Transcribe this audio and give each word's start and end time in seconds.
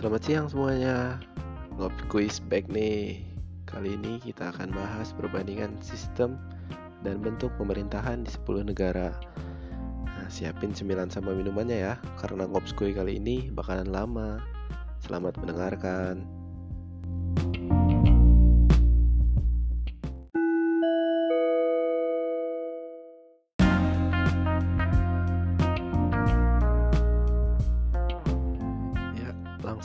Selamat 0.00 0.24
siang 0.24 0.48
semuanya. 0.48 1.20
Ngopi 1.76 2.08
quiz 2.08 2.40
back 2.48 2.72
nih. 2.72 3.20
Kali 3.68 4.00
ini 4.00 4.16
kita 4.16 4.48
akan 4.48 4.72
bahas 4.72 5.12
perbandingan 5.12 5.76
sistem 5.84 6.40
dan 7.04 7.20
bentuk 7.20 7.52
pemerintahan 7.60 8.24
di 8.24 8.32
10 8.32 8.64
negara. 8.64 9.12
Nah, 10.08 10.24
siapin 10.32 10.72
cemilan 10.72 11.12
sama 11.12 11.36
minumannya 11.36 11.84
ya, 11.84 11.94
karena 12.16 12.48
ngopskui 12.48 12.96
kali 12.96 13.20
ini 13.20 13.52
bakalan 13.52 13.92
lama. 13.92 14.40
Selamat 15.04 15.36
mendengarkan. 15.36 16.39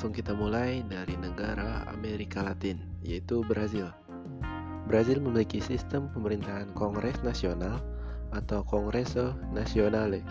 Langsung 0.05 0.21
kita 0.21 0.37
mulai 0.37 0.85
dari 0.85 1.17
negara 1.17 1.81
Amerika 1.89 2.45
Latin, 2.45 2.77
yaitu 3.01 3.41
Brazil. 3.41 3.89
Brazil 4.85 5.17
memiliki 5.17 5.57
sistem 5.57 6.13
pemerintahan 6.13 6.69
Kongres 6.77 7.17
Nasional 7.25 7.81
atau 8.29 8.61
Congresso 8.61 9.33
Nacionale 9.49 10.21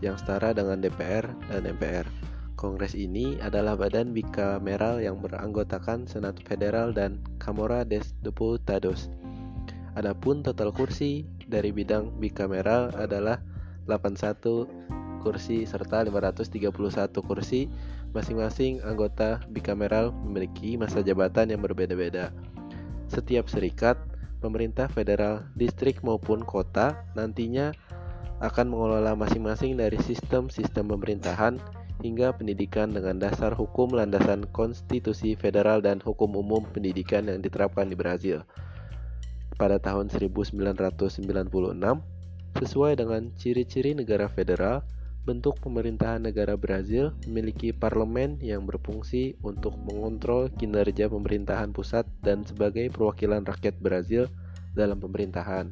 yang 0.00 0.16
setara 0.16 0.56
dengan 0.56 0.80
DPR 0.80 1.28
dan 1.52 1.68
MPR. 1.68 2.08
Kongres 2.56 2.96
ini 2.96 3.36
adalah 3.44 3.76
badan 3.76 4.16
bikameral 4.16 5.04
yang 5.04 5.20
beranggotakan 5.20 6.08
Senat 6.08 6.40
Federal 6.40 6.96
dan 6.96 7.20
Camora 7.36 7.84
des 7.84 8.16
Deputados. 8.24 9.12
Adapun 10.00 10.40
total 10.40 10.72
kursi 10.72 11.28
dari 11.44 11.76
bidang 11.76 12.16
bikameral 12.16 12.88
adalah 12.96 13.36
81 13.84 14.80
kursi 15.20 15.68
serta 15.68 16.02
531 16.08 16.72
kursi. 17.20 17.68
Masing-masing 18.10 18.82
anggota 18.82 19.38
bikameral 19.52 20.10
memiliki 20.10 20.74
masa 20.74 21.04
jabatan 21.04 21.52
yang 21.52 21.62
berbeda-beda. 21.62 22.34
Setiap 23.06 23.46
serikat, 23.46 24.00
pemerintah 24.40 24.88
federal, 24.90 25.46
distrik 25.54 26.02
maupun 26.02 26.42
kota 26.42 27.06
nantinya 27.14 27.70
akan 28.40 28.72
mengelola 28.72 29.12
masing-masing 29.12 29.76
dari 29.76 30.00
sistem-sistem 30.00 30.88
pemerintahan 30.96 31.60
hingga 32.00 32.32
pendidikan 32.32 32.88
dengan 32.88 33.20
dasar 33.20 33.52
hukum 33.52 33.92
landasan 33.92 34.48
konstitusi 34.56 35.36
federal 35.36 35.84
dan 35.84 36.00
hukum 36.00 36.32
umum 36.32 36.64
pendidikan 36.72 37.28
yang 37.28 37.44
diterapkan 37.44 37.92
di 37.92 37.96
Brazil. 37.96 38.40
Pada 39.60 39.76
tahun 39.76 40.08
1996, 40.08 41.20
sesuai 42.56 42.92
dengan 42.96 43.28
ciri-ciri 43.36 43.92
negara 43.92 44.26
federal, 44.32 44.80
bentuk 45.20 45.60
pemerintahan 45.60 46.24
negara 46.24 46.56
Brazil 46.56 47.12
memiliki 47.28 47.76
parlemen 47.76 48.40
yang 48.40 48.64
berfungsi 48.64 49.36
untuk 49.44 49.76
mengontrol 49.84 50.48
kinerja 50.56 51.12
pemerintahan 51.12 51.76
pusat 51.76 52.08
dan 52.24 52.40
sebagai 52.48 52.88
perwakilan 52.88 53.44
rakyat 53.44 53.76
Brazil 53.78 54.32
dalam 54.72 54.96
pemerintahan. 54.96 55.68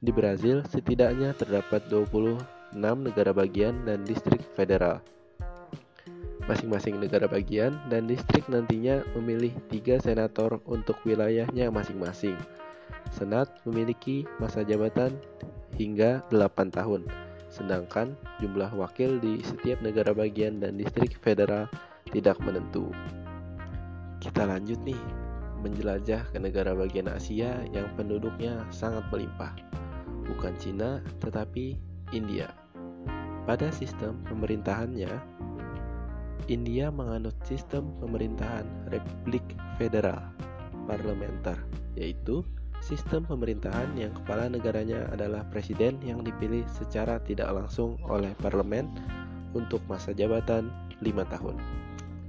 Di 0.00 0.14
Brazil 0.14 0.62
setidaknya 0.64 1.34
terdapat 1.34 1.84
26 1.90 2.40
negara 2.78 3.34
bagian 3.34 3.84
dan 3.84 4.06
distrik 4.06 4.40
federal. 4.54 5.02
Masing-masing 6.48 6.98
negara 6.98 7.28
bagian 7.28 7.76
dan 7.92 8.08
distrik 8.08 8.48
nantinya 8.48 9.04
memilih 9.18 9.52
tiga 9.68 10.00
senator 10.00 10.58
untuk 10.64 10.96
wilayahnya 11.04 11.68
masing-masing. 11.68 12.34
Senat 13.12 13.50
memiliki 13.66 14.24
masa 14.40 14.64
jabatan 14.64 15.14
hingga 15.76 16.24
8 16.32 16.72
tahun, 16.72 17.06
sedangkan 17.50 18.14
jumlah 18.38 18.70
wakil 18.78 19.18
di 19.18 19.42
setiap 19.42 19.82
negara 19.82 20.14
bagian 20.14 20.62
dan 20.62 20.78
distrik 20.78 21.18
federal 21.18 21.66
tidak 22.14 22.38
menentu. 22.42 22.94
Kita 24.22 24.46
lanjut 24.46 24.78
nih, 24.86 24.98
menjelajah 25.60 26.24
ke 26.30 26.38
negara 26.38 26.72
bagian 26.72 27.10
Asia 27.10 27.60
yang 27.74 27.90
penduduknya 27.98 28.64
sangat 28.72 29.04
melimpah. 29.12 29.52
Bukan 30.30 30.54
Cina, 30.62 31.02
tetapi 31.18 31.76
India. 32.14 32.48
Pada 33.44 33.72
sistem 33.74 34.22
pemerintahannya, 34.30 35.10
India 36.46 36.90
menganut 36.90 37.34
sistem 37.46 37.90
pemerintahan 37.98 38.66
Republik 38.90 39.42
Federal 39.78 40.32
Parlementer, 40.86 41.58
yaitu 41.94 42.42
sistem 42.80 43.24
pemerintahan 43.28 43.92
yang 43.96 44.12
kepala 44.12 44.48
negaranya 44.48 45.08
adalah 45.12 45.44
presiden 45.48 46.00
yang 46.04 46.24
dipilih 46.24 46.64
secara 46.72 47.20
tidak 47.22 47.52
langsung 47.52 48.00
oleh 48.08 48.32
parlemen 48.40 48.88
untuk 49.52 49.80
masa 49.86 50.16
jabatan 50.16 50.72
5 51.00 51.32
tahun. 51.32 51.56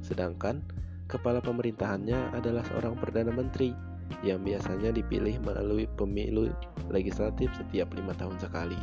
Sedangkan 0.03 0.63
kepala 1.07 1.39
pemerintahannya 1.43 2.35
adalah 2.35 2.63
seorang 2.67 2.95
perdana 2.99 3.31
menteri 3.31 3.73
yang 4.19 4.43
biasanya 4.43 4.91
dipilih 4.91 5.39
melalui 5.39 5.87
pemilu 5.95 6.51
legislatif 6.91 7.47
setiap 7.55 7.95
lima 7.95 8.11
tahun 8.19 8.35
sekali. 8.43 8.77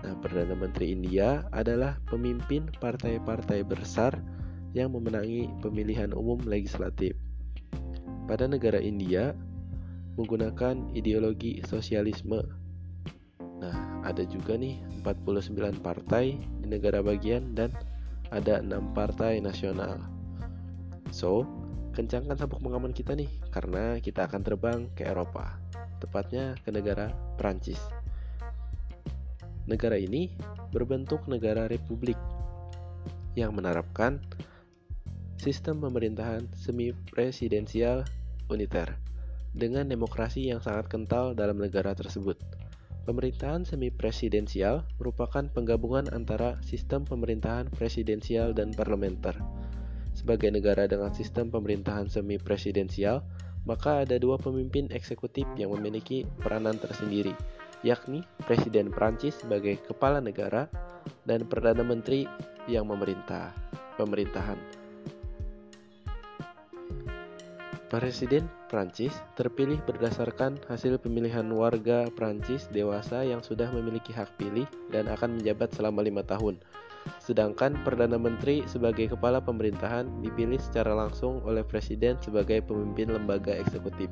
Nah, 0.00 0.16
perdana 0.24 0.56
menteri 0.56 0.96
India 0.96 1.44
adalah 1.52 2.00
pemimpin 2.08 2.72
partai-partai 2.80 3.60
besar 3.68 4.16
yang 4.72 4.96
memenangi 4.96 5.52
pemilihan 5.60 6.16
umum 6.16 6.40
legislatif. 6.48 7.12
Pada 8.24 8.48
negara 8.48 8.80
India, 8.80 9.36
menggunakan 10.20 10.92
ideologi 10.92 11.64
sosialisme. 11.64 12.44
Nah, 13.60 14.04
ada 14.04 14.20
juga 14.28 14.60
nih 14.60 14.76
49 15.00 15.80
partai 15.80 16.36
di 16.36 16.66
negara 16.68 17.00
bagian 17.00 17.56
dan 17.56 17.72
ada 18.28 18.60
enam 18.60 18.92
partai 18.92 19.40
nasional. 19.40 19.96
So, 21.08 21.48
kencangkan 21.96 22.36
sabuk 22.36 22.60
pengaman 22.60 22.92
kita 22.92 23.16
nih 23.16 23.32
karena 23.48 23.96
kita 23.98 24.28
akan 24.28 24.40
terbang 24.44 24.80
ke 24.92 25.08
Eropa, 25.08 25.56
tepatnya 25.98 26.54
ke 26.60 26.68
negara 26.68 27.10
Prancis. 27.40 27.80
Negara 29.64 29.96
ini 29.96 30.36
berbentuk 30.70 31.24
negara 31.26 31.64
republik 31.66 32.16
yang 33.38 33.56
menerapkan 33.56 34.20
sistem 35.40 35.80
pemerintahan 35.80 36.44
semi 36.52 36.92
presidensial 37.08 38.04
uniter 38.50 39.09
dengan 39.50 39.86
demokrasi 39.90 40.50
yang 40.50 40.62
sangat 40.62 40.86
kental 40.86 41.34
dalam 41.34 41.58
negara 41.58 41.94
tersebut. 41.94 42.38
Pemerintahan 43.08 43.66
semi 43.66 43.88
presidensial 43.90 44.86
merupakan 45.00 45.42
penggabungan 45.50 46.12
antara 46.12 46.60
sistem 46.62 47.02
pemerintahan 47.02 47.72
presidensial 47.72 48.52
dan 48.54 48.70
parlementer. 48.70 49.34
Sebagai 50.14 50.52
negara 50.52 50.84
dengan 50.84 51.10
sistem 51.10 51.48
pemerintahan 51.48 52.12
semi 52.12 52.36
presidensial, 52.36 53.24
maka 53.64 54.04
ada 54.04 54.16
dua 54.20 54.36
pemimpin 54.36 54.86
eksekutif 54.92 55.48
yang 55.56 55.72
memiliki 55.74 56.28
peranan 56.40 56.76
tersendiri, 56.76 57.32
yakni 57.80 58.20
Presiden 58.44 58.92
Prancis 58.92 59.40
sebagai 59.40 59.80
kepala 59.84 60.20
negara 60.20 60.68
dan 61.24 61.48
Perdana 61.48 61.84
Menteri 61.84 62.28
yang 62.68 62.88
memerintah 62.88 63.52
pemerintahan. 63.96 64.79
Presiden 67.90 68.46
Prancis 68.70 69.10
terpilih 69.34 69.82
berdasarkan 69.82 70.62
hasil 70.70 71.02
pemilihan 71.02 71.42
warga 71.50 72.06
Prancis 72.14 72.70
dewasa 72.70 73.26
yang 73.26 73.42
sudah 73.42 73.66
memiliki 73.74 74.14
hak 74.14 74.30
pilih 74.38 74.62
dan 74.94 75.10
akan 75.10 75.42
menjabat 75.42 75.74
selama 75.74 76.06
lima 76.06 76.22
tahun. 76.22 76.62
Sedangkan 77.18 77.74
Perdana 77.82 78.14
Menteri 78.14 78.62
sebagai 78.70 79.10
kepala 79.10 79.42
pemerintahan 79.42 80.06
dipilih 80.22 80.62
secara 80.62 80.94
langsung 80.94 81.42
oleh 81.42 81.66
Presiden 81.66 82.14
sebagai 82.22 82.62
pemimpin 82.62 83.10
lembaga 83.10 83.58
eksekutif. 83.58 84.06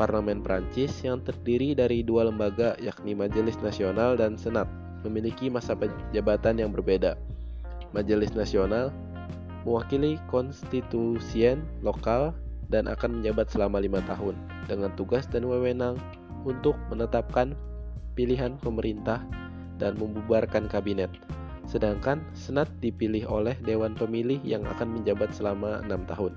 Parlemen 0.00 0.40
Prancis 0.40 1.04
yang 1.04 1.20
terdiri 1.20 1.76
dari 1.76 2.00
dua 2.00 2.32
lembaga 2.32 2.80
yakni 2.80 3.12
Majelis 3.12 3.60
Nasional 3.60 4.16
dan 4.16 4.40
Senat 4.40 4.64
memiliki 5.04 5.52
masa 5.52 5.76
jabatan 6.16 6.56
yang 6.56 6.72
berbeda. 6.72 7.20
Majelis 7.92 8.32
Nasional 8.32 8.88
mewakili 9.68 10.16
konstitusien 10.32 11.60
lokal 11.84 12.32
dan 12.70 12.86
akan 12.86 13.20
menjabat 13.20 13.50
selama 13.50 13.82
lima 13.82 13.98
tahun 14.06 14.38
dengan 14.70 14.94
tugas 14.94 15.26
dan 15.26 15.44
wewenang 15.44 15.98
untuk 16.46 16.78
menetapkan 16.88 17.52
pilihan 18.14 18.56
pemerintah 18.62 19.20
dan 19.76 19.98
membubarkan 19.98 20.70
kabinet. 20.70 21.10
Sedangkan 21.66 22.22
Senat 22.34 22.66
dipilih 22.82 23.26
oleh 23.30 23.54
Dewan 23.62 23.94
Pemilih 23.94 24.42
yang 24.42 24.66
akan 24.66 24.98
menjabat 24.98 25.30
selama 25.34 25.82
enam 25.86 26.02
tahun. 26.08 26.34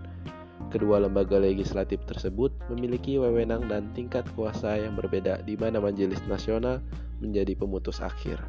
Kedua 0.70 1.02
lembaga 1.02 1.38
legislatif 1.38 2.02
tersebut 2.10 2.50
memiliki 2.70 3.22
wewenang 3.22 3.70
dan 3.70 3.94
tingkat 3.94 4.26
kuasa 4.34 4.78
yang 4.78 4.98
berbeda 4.98 5.46
di 5.46 5.54
mana 5.54 5.78
Majelis 5.78 6.22
Nasional 6.26 6.82
menjadi 7.22 7.54
pemutus 7.54 8.02
akhir. 8.02 8.42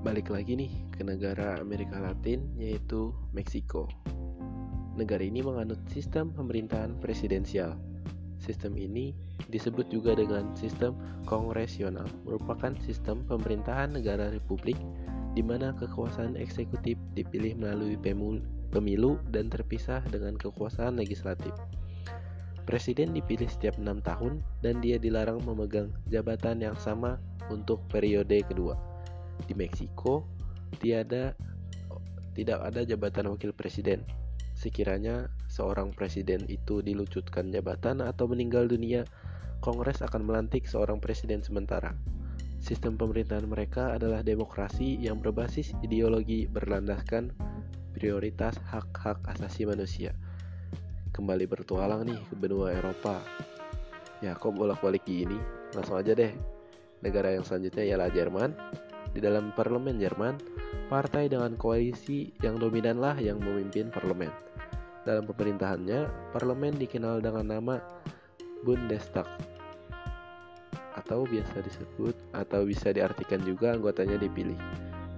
Balik 0.00 0.32
lagi 0.32 0.56
nih 0.56 0.72
ke 0.96 1.04
negara 1.04 1.60
Amerika 1.60 2.00
Latin 2.00 2.40
yaitu 2.56 3.12
Meksiko. 3.36 3.84
Negara 5.00 5.24
ini 5.24 5.40
menganut 5.40 5.80
sistem 5.88 6.28
pemerintahan 6.28 7.00
presidensial. 7.00 7.72
Sistem 8.36 8.76
ini 8.76 9.16
disebut 9.48 9.88
juga 9.88 10.12
dengan 10.12 10.52
sistem 10.52 10.92
kongresional, 11.24 12.04
merupakan 12.28 12.76
sistem 12.84 13.24
pemerintahan 13.24 13.96
negara 13.96 14.28
republik 14.28 14.76
di 15.32 15.40
mana 15.40 15.72
kekuasaan 15.72 16.36
eksekutif 16.36 17.00
dipilih 17.16 17.56
melalui 17.56 17.96
pemilu 18.68 19.16
dan 19.32 19.48
terpisah 19.48 20.04
dengan 20.12 20.36
kekuasaan 20.36 21.00
legislatif. 21.00 21.56
Presiden 22.68 23.16
dipilih 23.16 23.48
setiap 23.48 23.80
enam 23.80 24.04
tahun 24.04 24.44
dan 24.60 24.84
dia 24.84 25.00
dilarang 25.00 25.40
memegang 25.48 25.96
jabatan 26.12 26.60
yang 26.60 26.76
sama 26.76 27.16
untuk 27.48 27.80
periode 27.88 28.44
kedua. 28.44 28.76
Di 29.48 29.56
Meksiko, 29.56 30.28
tiada 30.76 31.32
tidak 32.36 32.60
ada 32.68 32.84
jabatan 32.84 33.32
wakil 33.32 33.56
presiden. 33.56 34.19
Sekiranya 34.60 35.32
seorang 35.48 35.96
presiden 35.96 36.44
itu 36.52 36.84
dilucutkan 36.84 37.48
jabatan 37.48 38.04
atau 38.04 38.28
meninggal 38.28 38.68
dunia, 38.68 39.08
Kongres 39.64 40.04
akan 40.04 40.28
melantik 40.28 40.68
seorang 40.68 41.00
presiden 41.00 41.40
sementara. 41.40 41.96
Sistem 42.60 43.00
pemerintahan 43.00 43.48
mereka 43.48 43.96
adalah 43.96 44.20
demokrasi 44.20 45.00
yang 45.00 45.16
berbasis 45.16 45.72
ideologi 45.80 46.44
berlandaskan 46.44 47.32
prioritas 47.96 48.60
hak-hak 48.68 49.16
asasi 49.32 49.64
manusia. 49.64 50.12
Kembali 51.16 51.48
bertualang 51.48 52.04
nih 52.04 52.20
ke 52.28 52.36
benua 52.36 52.76
Eropa. 52.76 53.16
Ya, 54.20 54.36
kok 54.36 54.52
bolak-balik 54.52 55.08
gini? 55.08 55.40
Langsung 55.72 55.96
aja 55.96 56.12
deh. 56.12 56.36
Negara 57.00 57.32
yang 57.32 57.48
selanjutnya 57.48 57.96
ialah 57.96 58.12
Jerman. 58.12 58.52
Di 59.16 59.24
dalam 59.24 59.56
parlemen 59.56 59.96
Jerman, 59.96 60.36
partai 60.92 61.32
dengan 61.32 61.56
koalisi 61.56 62.28
yang 62.44 62.60
dominanlah 62.60 63.16
yang 63.24 63.40
memimpin 63.40 63.88
parlemen. 63.88 64.49
Dalam 65.00 65.24
pemerintahannya, 65.24 66.32
parlemen 66.36 66.76
dikenal 66.76 67.24
dengan 67.24 67.48
nama 67.48 67.80
Bundestag 68.60 69.24
atau 71.00 71.24
biasa 71.24 71.64
disebut 71.64 72.12
atau 72.36 72.68
bisa 72.68 72.92
diartikan 72.92 73.40
juga 73.40 73.72
anggotanya 73.72 74.20
dipilih. 74.20 74.58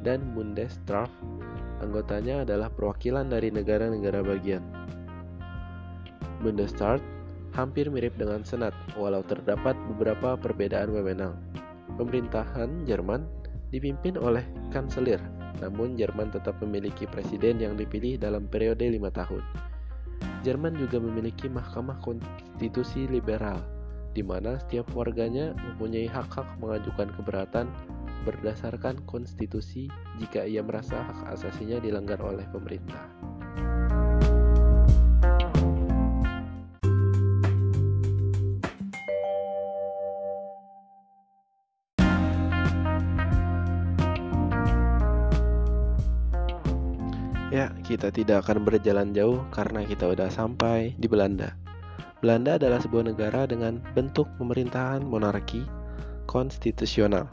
Dan 0.03 0.35
Bundesrat 0.35 1.11
anggotanya 1.83 2.47
adalah 2.47 2.71
perwakilan 2.71 3.27
dari 3.27 3.51
negara-negara 3.51 4.23
bagian. 4.23 4.63
Bundesrat 6.43 7.03
hampir 7.55 7.91
mirip 7.91 8.15
dengan 8.19 8.43
Senat, 8.43 8.75
walau 8.95 9.23
terdapat 9.27 9.75
beberapa 9.95 10.39
perbedaan 10.39 10.91
wewenang. 10.95 11.35
Pemerintahan 11.99 12.87
Jerman 12.87 13.27
dipimpin 13.71 14.19
oleh 14.19 14.43
kanselir, 14.71 15.21
namun 15.59 15.95
Jerman 15.95 16.35
tetap 16.35 16.59
memiliki 16.63 17.07
presiden 17.07 17.63
yang 17.63 17.75
dipilih 17.79 18.19
dalam 18.19 18.51
periode 18.51 18.87
lima 18.87 19.13
tahun. 19.13 19.72
Jerman 20.43 20.75
juga 20.75 20.99
memiliki 20.99 21.47
mahkamah 21.47 22.03
konstitusi 22.03 23.07
liberal 23.07 23.63
di 24.13 24.21
mana 24.21 24.61
setiap 24.61 24.91
warganya 24.93 25.57
mempunyai 25.57 26.05
hak-hak 26.05 26.45
mengajukan 26.61 27.09
keberatan 27.17 27.67
berdasarkan 28.23 29.03
konstitusi 29.09 29.91
jika 30.21 30.47
ia 30.47 30.63
merasa 30.63 31.03
hak 31.03 31.39
asasinya 31.39 31.83
dilanggar 31.83 32.21
oleh 32.23 32.47
pemerintah. 32.55 33.32
Ya, 47.53 47.69
kita 47.85 48.09
tidak 48.09 48.49
akan 48.49 48.65
berjalan 48.65 49.13
jauh 49.13 49.45
karena 49.53 49.85
kita 49.85 50.09
udah 50.09 50.33
sampai 50.33 50.97
di 50.97 51.05
Belanda. 51.05 51.53
Belanda 52.25 52.57
adalah 52.57 52.81
sebuah 52.81 53.13
negara 53.13 53.45
dengan 53.45 53.77
bentuk 53.93 54.25
pemerintahan 54.41 55.05
monarki 55.05 55.61
konstitusional. 56.25 57.29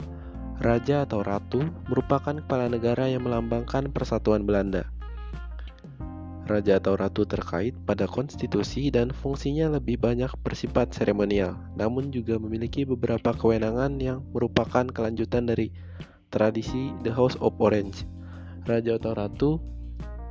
Raja 0.60 1.08
atau 1.08 1.24
ratu 1.24 1.64
merupakan 1.88 2.36
kepala 2.36 2.68
negara 2.68 3.08
yang 3.08 3.24
melambangkan 3.24 3.88
persatuan 3.96 4.44
Belanda. 4.44 4.84
Raja 6.44 6.76
atau 6.76 7.00
ratu 7.00 7.24
terkait 7.24 7.72
pada 7.88 8.04
konstitusi 8.04 8.92
dan 8.92 9.16
fungsinya 9.16 9.72
lebih 9.72 9.96
banyak 9.96 10.28
bersifat 10.44 10.92
seremonial, 10.92 11.56
namun 11.80 12.12
juga 12.12 12.36
memiliki 12.36 12.84
beberapa 12.84 13.32
kewenangan 13.32 13.96
yang 13.96 14.20
merupakan 14.36 14.84
kelanjutan 14.84 15.48
dari 15.48 15.72
tradisi 16.28 16.92
The 17.08 17.16
House 17.16 17.40
of 17.40 17.56
Orange. 17.56 18.04
Raja 18.68 19.00
atau 19.00 19.16
ratu 19.16 19.50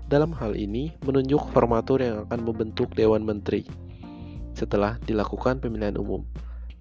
dalam 0.09 0.33
hal 0.33 0.57
ini 0.57 0.97
menunjuk 1.05 1.53
formatur 1.53 2.01
yang 2.01 2.25
akan 2.25 2.41
membentuk 2.41 2.97
Dewan 2.97 3.21
Menteri 3.21 3.61
setelah 4.57 4.97
dilakukan 5.05 5.61
pemilihan 5.61 5.95
umum. 6.01 6.25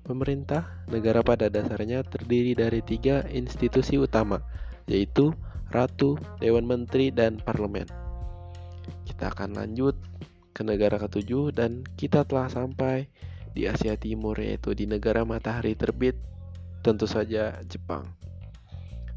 Pemerintah 0.01 0.65
negara 0.89 1.21
pada 1.21 1.53
dasarnya 1.53 2.01
terdiri 2.01 2.57
dari 2.57 2.81
tiga 2.81 3.29
institusi 3.29 4.01
utama, 4.01 4.41
yaitu 4.89 5.37
Ratu, 5.69 6.17
Dewan 6.41 6.65
Menteri, 6.65 7.13
dan 7.13 7.37
Parlemen. 7.45 7.85
Kita 9.05 9.29
akan 9.29 9.61
lanjut 9.61 9.93
ke 10.57 10.65
negara 10.65 10.97
ketujuh 10.97 11.53
dan 11.53 11.85
kita 12.01 12.25
telah 12.25 12.49
sampai 12.49 13.13
di 13.53 13.69
Asia 13.69 14.01
Timur 14.01 14.41
yaitu 14.41 14.73
di 14.73 14.89
negara 14.89 15.29
matahari 15.29 15.77
terbit, 15.77 16.17
tentu 16.81 17.05
saja 17.05 17.61
Jepang. 17.69 18.09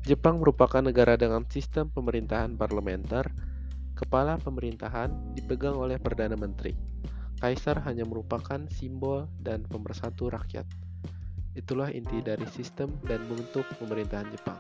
Jepang 0.04 0.44
merupakan 0.44 0.84
negara 0.84 1.16
dengan 1.16 1.48
sistem 1.48 1.88
pemerintahan 1.88 2.60
parlementer, 2.60 3.32
kepala 4.02 4.42
pemerintahan 4.42 5.38
dipegang 5.38 5.78
oleh 5.78 6.02
Perdana 6.02 6.34
Menteri. 6.34 6.74
Kaisar 7.38 7.78
hanya 7.86 8.02
merupakan 8.02 8.66
simbol 8.74 9.30
dan 9.38 9.62
pemersatu 9.70 10.34
rakyat. 10.34 10.66
Itulah 11.54 11.94
inti 11.94 12.18
dari 12.26 12.46
sistem 12.50 12.98
dan 13.06 13.22
bentuk 13.30 13.66
pemerintahan 13.78 14.26
Jepang. 14.34 14.58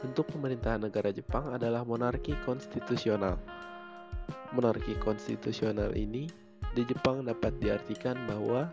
Bentuk 0.00 0.32
pemerintahan 0.32 0.88
negara 0.88 1.12
Jepang 1.12 1.52
adalah 1.52 1.84
monarki 1.84 2.32
konstitusional. 2.48 3.36
Monarki 4.56 4.96
konstitusional 4.96 5.92
ini 5.92 6.28
di 6.72 6.82
Jepang 6.88 7.28
dapat 7.28 7.60
diartikan 7.60 8.16
bahwa 8.24 8.72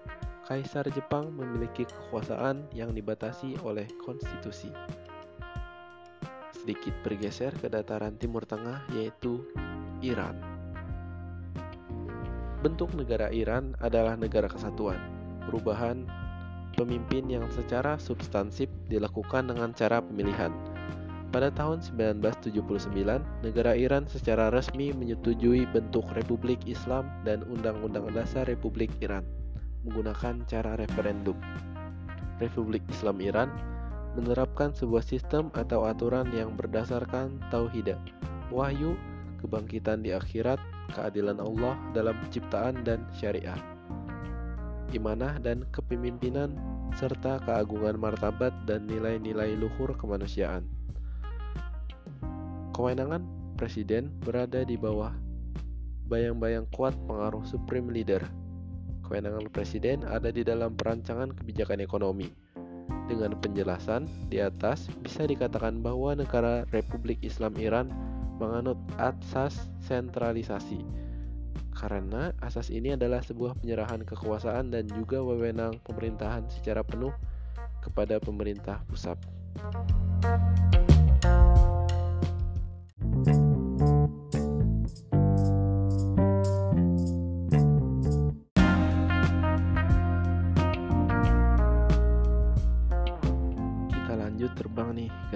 Kaisar 0.49 0.89
Jepang 0.89 1.29
memiliki 1.29 1.85
kekuasaan 1.85 2.65
yang 2.73 2.89
dibatasi 2.97 3.61
oleh 3.61 3.85
konstitusi. 4.01 4.73
Sedikit 6.59 6.91
bergeser 7.07 7.55
ke 7.55 7.71
dataran 7.71 8.19
Timur 8.19 8.43
Tengah 8.43 8.83
yaitu 8.91 9.47
Iran. 10.03 10.35
Bentuk 12.59 12.91
negara 12.91 13.31
Iran 13.31 13.79
adalah 13.79 14.19
negara 14.19 14.51
kesatuan. 14.51 14.99
Perubahan 15.47 16.03
pemimpin 16.75 17.31
yang 17.31 17.47
secara 17.55 17.95
substansif 17.95 18.67
dilakukan 18.91 19.47
dengan 19.47 19.71
cara 19.71 20.03
pemilihan. 20.03 20.51
Pada 21.31 21.47
tahun 21.55 21.79
1979, 21.79 22.91
negara 23.45 23.77
Iran 23.79 24.03
secara 24.11 24.51
resmi 24.51 24.91
menyetujui 24.91 25.63
bentuk 25.71 26.03
Republik 26.11 26.59
Islam 26.67 27.07
dan 27.23 27.47
Undang-Undang 27.47 28.11
Dasar 28.11 28.49
Republik 28.49 28.91
Iran 28.99 29.23
menggunakan 29.87 30.43
cara 30.43 30.75
referendum. 30.75 31.37
Republik 32.39 32.83
Islam 32.91 33.19
Iran 33.23 33.49
menerapkan 34.17 34.73
sebuah 34.73 35.05
sistem 35.05 35.53
atau 35.53 35.85
aturan 35.85 36.29
yang 36.33 36.57
berdasarkan 36.57 37.37
tauhid, 37.53 37.93
wahyu, 38.49 38.97
kebangkitan 39.43 40.01
di 40.01 40.15
akhirat, 40.15 40.57
keadilan 40.93 41.37
Allah 41.37 41.77
dalam 41.93 42.17
penciptaan 42.25 42.81
dan 42.81 43.05
syariah, 43.13 43.57
imanah 44.93 45.37
dan 45.41 45.65
kepemimpinan, 45.69 46.57
serta 46.97 47.37
keagungan 47.45 47.97
martabat 48.01 48.51
dan 48.65 48.89
nilai-nilai 48.89 49.53
luhur 49.53 49.93
kemanusiaan. 49.93 50.65
Kewenangan 52.73 53.21
presiden 53.59 54.09
berada 54.23 54.63
di 54.63 54.79
bawah 54.79 55.11
bayang-bayang 56.09 56.65
kuat 56.73 56.97
pengaruh 57.05 57.45
supreme 57.45 57.93
leader. 57.93 58.25
Kewenangan 59.05 59.45
presiden 59.53 60.01
ada 60.05 60.33
di 60.33 60.41
dalam 60.41 60.73
perancangan 60.73 61.33
kebijakan 61.37 61.85
ekonomi. 61.85 62.48
Dengan 63.09 63.33
penjelasan 63.41 64.05
di 64.29 64.37
atas, 64.37 64.85
bisa 65.01 65.25
dikatakan 65.25 65.81
bahwa 65.81 66.13
negara 66.13 66.65
Republik 66.69 67.17
Islam 67.25 67.57
Iran 67.57 67.89
menganut 68.37 68.77
asas 68.97 69.67
sentralisasi. 69.83 70.81
Karena 71.73 72.35
asas 72.43 72.69
ini 72.69 72.93
adalah 72.93 73.23
sebuah 73.23 73.57
penyerahan 73.61 74.03
kekuasaan 74.03 74.73
dan 74.73 74.85
juga 74.89 75.21
wewenang 75.23 75.79
pemerintahan 75.85 76.45
secara 76.51 76.83
penuh 76.83 77.13
kepada 77.79 78.19
pemerintah 78.19 78.83
pusat. 78.89 79.15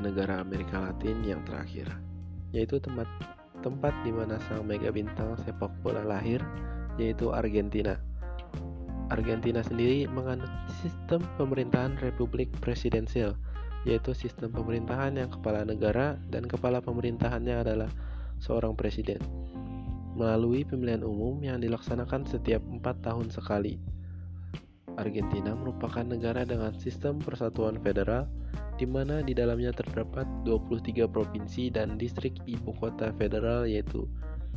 Negara 0.04 0.44
Amerika 0.44 0.84
Latin 0.84 1.24
yang 1.24 1.40
terakhir, 1.48 1.88
yaitu 2.52 2.78
tempat 2.84 3.08
tempat 3.64 3.96
di 4.04 4.12
mana 4.12 4.36
sang 4.52 4.68
mega 4.68 4.92
bintang 4.92 5.40
sepak 5.48 5.72
bola 5.80 6.04
lahir, 6.04 6.44
yaitu 7.00 7.32
Argentina. 7.32 7.96
Argentina 9.08 9.64
sendiri 9.64 10.04
menganut 10.12 10.52
sistem 10.84 11.24
pemerintahan 11.40 11.96
republik 12.04 12.52
presidensial, 12.60 13.40
yaitu 13.88 14.12
sistem 14.12 14.52
pemerintahan 14.52 15.16
yang 15.16 15.32
kepala 15.32 15.64
negara 15.64 16.20
dan 16.28 16.44
kepala 16.44 16.84
pemerintahannya 16.84 17.64
adalah 17.64 17.90
seorang 18.44 18.76
presiden 18.76 19.24
melalui 20.14 20.62
pemilihan 20.62 21.02
umum 21.02 21.42
yang 21.42 21.58
dilaksanakan 21.58 22.26
setiap 22.30 22.62
empat 22.70 23.02
tahun 23.02 23.34
sekali. 23.34 23.82
Argentina 24.94 25.58
merupakan 25.58 26.06
negara 26.06 26.46
dengan 26.46 26.70
sistem 26.78 27.18
persatuan 27.18 27.82
federal 27.82 28.30
di 28.84 28.92
mana 28.92 29.24
di 29.24 29.32
dalamnya 29.32 29.72
terdapat 29.72 30.28
23 30.44 31.08
provinsi 31.08 31.72
dan 31.72 31.96
distrik 31.96 32.36
ibu 32.44 32.76
kota 32.76 33.16
federal 33.16 33.64
yaitu 33.64 34.04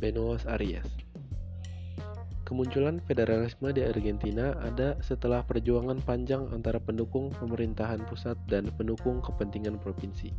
Buenos 0.03 0.43
Aires. 0.43 0.83
Kemunculan 2.43 2.99
federalisme 3.07 3.71
di 3.71 3.87
Argentina 3.87 4.51
ada 4.59 4.99
setelah 4.99 5.47
perjuangan 5.47 6.03
panjang 6.03 6.43
antara 6.51 6.75
pendukung 6.75 7.31
pemerintahan 7.39 8.03
pusat 8.03 8.35
dan 8.51 8.67
pendukung 8.75 9.23
kepentingan 9.23 9.79
provinsi. 9.79 10.35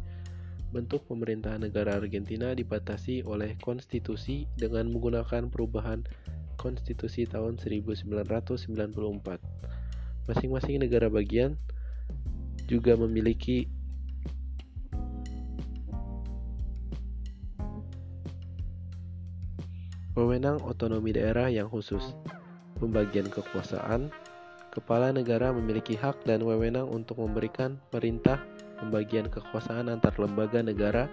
Bentuk 0.68 1.08
pemerintahan 1.08 1.64
negara 1.64 1.96
Argentina 1.96 2.52
dibatasi 2.52 3.24
oleh 3.24 3.56
konstitusi 3.56 4.44
dengan 4.52 4.92
menggunakan 4.92 5.48
perubahan 5.48 6.04
konstitusi 6.60 7.24
tahun 7.24 7.56
1994. 7.56 8.68
Masing-masing 10.28 10.76
negara 10.76 11.08
bagian 11.08 11.56
juga 12.68 12.92
memiliki 13.00 13.77
Wewenang 20.38 20.62
otonomi 20.70 21.10
daerah 21.10 21.50
yang 21.50 21.66
khusus. 21.66 22.14
Pembagian 22.78 23.26
kekuasaan. 23.26 24.06
Kepala 24.70 25.10
negara 25.10 25.50
memiliki 25.50 25.98
hak 25.98 26.22
dan 26.30 26.46
wewenang 26.46 26.86
untuk 26.86 27.18
memberikan 27.18 27.74
perintah 27.90 28.38
pembagian 28.78 29.26
kekuasaan 29.26 29.90
antar 29.90 30.14
lembaga 30.14 30.62
negara 30.62 31.10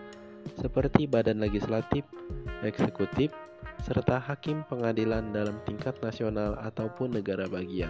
seperti 0.61 1.09
badan 1.09 1.41
legislatif, 1.41 2.05
eksekutif, 2.61 3.33
serta 3.81 4.21
hakim 4.21 4.61
pengadilan 4.69 5.33
dalam 5.33 5.57
tingkat 5.65 5.97
nasional 6.05 6.53
ataupun 6.61 7.17
negara 7.17 7.49
bagian. 7.49 7.89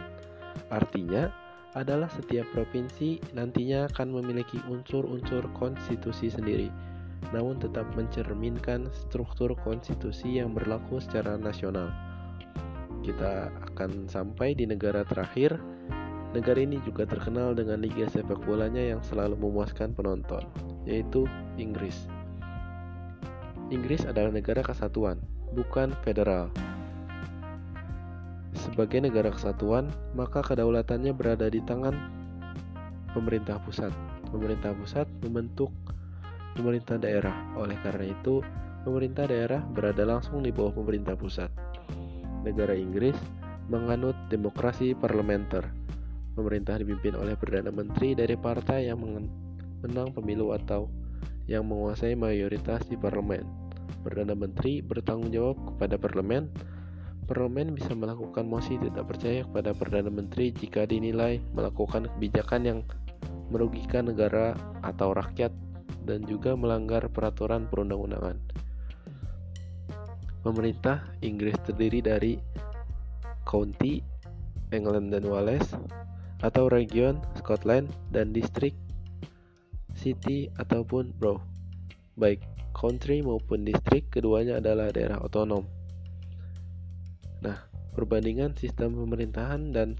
Artinya, 0.71 1.35
adalah 1.75 2.07
setiap 2.15 2.47
provinsi 2.55 3.19
nantinya 3.35 3.91
akan 3.91 4.23
memiliki 4.23 4.55
unsur-unsur 4.71 5.51
konstitusi 5.51 6.31
sendiri 6.31 6.71
namun 7.33 7.57
tetap 7.57 7.87
mencerminkan 7.97 8.89
struktur 8.91 9.53
konstitusi 9.63 10.37
yang 10.37 10.53
berlaku 10.53 11.01
secara 11.01 11.39
nasional. 11.39 11.89
Kita 13.05 13.53
akan 13.71 14.09
sampai 14.09 14.57
di 14.57 14.65
negara 14.65 15.05
terakhir. 15.05 15.57
Negara 16.33 16.59
ini 16.59 16.83
juga 16.83 17.07
terkenal 17.07 17.55
dengan 17.55 17.79
liga 17.79 18.11
sepak 18.11 18.43
bolanya 18.43 18.81
yang 18.81 18.99
selalu 18.99 19.39
memuaskan 19.39 19.95
penonton, 19.95 20.43
yaitu 20.83 21.23
Inggris. 21.55 22.11
Inggris 23.71 24.03
adalah 24.03 24.35
negara 24.35 24.59
kesatuan, 24.59 25.17
bukan 25.55 25.95
federal. 26.03 26.51
Sebagai 28.53 28.99
negara 28.99 29.31
kesatuan, 29.31 29.87
maka 30.11 30.43
kedaulatannya 30.43 31.15
berada 31.15 31.47
di 31.47 31.63
tangan 31.63 31.95
pemerintah 33.15 33.55
pusat. 33.63 33.95
Pemerintah 34.33 34.75
pusat 34.75 35.07
membentuk 35.23 35.71
pemerintah 36.55 36.95
daerah. 36.95 37.35
Oleh 37.59 37.75
karena 37.83 38.07
itu, 38.09 38.39
pemerintah 38.87 39.27
daerah 39.27 39.61
berada 39.61 40.07
langsung 40.07 40.41
di 40.41 40.55
bawah 40.55 40.71
pemerintah 40.71 41.13
pusat. 41.19 41.51
Negara 42.47 42.73
Inggris 42.73 43.19
menganut 43.67 44.15
demokrasi 44.31 44.95
parlementer. 44.95 45.67
Pemerintah 46.35 46.79
dipimpin 46.79 47.15
oleh 47.15 47.35
Perdana 47.35 47.71
Menteri 47.71 48.15
dari 48.15 48.35
partai 48.39 48.87
yang 48.87 48.99
menang 49.83 50.09
pemilu 50.15 50.55
atau 50.55 50.87
yang 51.45 51.67
menguasai 51.67 52.15
mayoritas 52.15 52.83
di 52.87 52.95
parlemen. 52.97 53.45
Perdana 54.01 54.37
Menteri 54.37 54.81
bertanggung 54.85 55.31
jawab 55.33 55.57
kepada 55.73 55.95
parlemen. 55.97 56.49
Parlemen 57.25 57.73
bisa 57.73 57.97
melakukan 57.97 58.45
mosi 58.45 58.77
tidak 58.77 59.09
percaya 59.09 59.41
kepada 59.41 59.73
Perdana 59.73 60.13
Menteri 60.13 60.53
jika 60.53 60.85
dinilai 60.85 61.41
melakukan 61.57 62.05
kebijakan 62.13 62.61
yang 62.61 62.79
merugikan 63.49 64.05
negara 64.05 64.53
atau 64.85 65.09
rakyat 65.17 65.49
dan 66.05 66.23
juga 66.23 66.53
melanggar 66.53 67.09
peraturan 67.09 67.65
perundang-undangan. 67.65 68.37
Pemerintah 70.45 71.01
Inggris 71.25 71.57
terdiri 71.65 72.05
dari 72.05 72.33
county, 73.43 74.05
England 74.69 75.09
dan 75.09 75.25
Wales, 75.25 75.65
atau 76.45 76.69
region 76.69 77.17
Scotland 77.41 77.89
dan 78.13 78.29
distrik, 78.29 78.77
city 79.97 80.53
ataupun 80.61 81.17
borough. 81.17 81.41
Baik 82.15 82.45
country 82.75 83.23
maupun 83.23 83.63
distrik 83.63 84.11
keduanya 84.11 84.59
adalah 84.59 84.91
daerah 84.91 85.17
otonom. 85.23 85.65
Nah, 87.39 87.57
perbandingan 87.95 88.53
sistem 88.59 88.93
pemerintahan 88.99 89.71
dan 89.71 89.95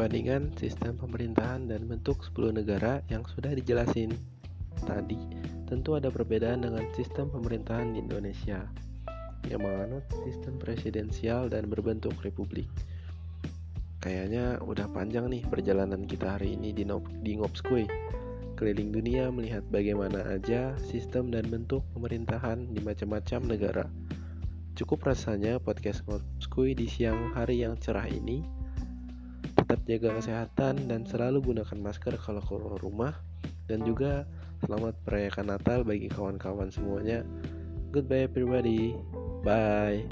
perbandingan 0.00 0.48
sistem 0.56 0.96
pemerintahan 0.96 1.68
dan 1.68 1.84
bentuk 1.84 2.24
10 2.32 2.56
negara 2.56 3.04
yang 3.12 3.20
sudah 3.36 3.52
dijelasin 3.52 4.08
tadi, 4.88 5.20
tentu 5.68 5.92
ada 5.92 6.08
perbedaan 6.08 6.64
dengan 6.64 6.88
sistem 6.96 7.28
pemerintahan 7.28 7.92
di 7.92 8.00
Indonesia 8.00 8.64
yang 9.44 9.60
menganut 9.60 10.00
sistem 10.24 10.56
presidensial 10.56 11.52
dan 11.52 11.68
berbentuk 11.68 12.16
republik. 12.24 12.64
Kayaknya 14.00 14.64
udah 14.64 14.88
panjang 14.88 15.28
nih 15.28 15.44
perjalanan 15.44 16.08
kita 16.08 16.40
hari 16.40 16.56
ini 16.56 16.72
di, 16.72 16.88
Nop 16.88 17.04
di 17.20 17.36
Ngopskui. 17.36 17.84
Keliling 18.56 18.96
dunia 18.96 19.28
melihat 19.28 19.68
bagaimana 19.68 20.24
aja 20.32 20.80
sistem 20.80 21.28
dan 21.28 21.44
bentuk 21.52 21.84
pemerintahan 21.92 22.72
di 22.72 22.80
macam-macam 22.80 23.52
negara. 23.52 23.84
Cukup 24.80 25.04
rasanya 25.04 25.60
podcast 25.60 26.08
Ngopskui 26.08 26.72
di 26.72 26.88
siang 26.88 27.36
hari 27.36 27.68
yang 27.68 27.76
cerah 27.76 28.08
ini 28.08 28.59
tetap 29.70 29.86
jaga 29.86 30.18
kesehatan 30.18 30.90
dan 30.90 31.06
selalu 31.06 31.54
gunakan 31.54 31.78
masker 31.78 32.18
kalau 32.18 32.42
keluar 32.42 32.74
rumah 32.82 33.14
dan 33.70 33.86
juga 33.86 34.26
selamat 34.66 34.98
merayakan 35.06 35.46
Natal 35.54 35.86
bagi 35.86 36.10
kawan-kawan 36.10 36.74
semuanya. 36.74 37.22
Goodbye 37.94 38.26
everybody. 38.26 38.98
Bye. 39.46 40.10